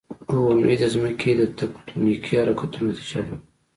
[0.43, 3.35] •غونډۍ د ځمکې د تکتونیکي حرکتونو نتیجه ده.